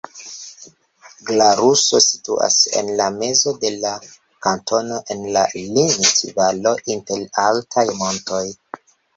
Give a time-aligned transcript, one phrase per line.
[1.25, 3.91] Glaruso situas en la mezo de la
[4.47, 8.45] kantono en la Linth-Valo inter altaj montoj.